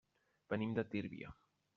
[0.53, 1.35] Venim de Tírvia.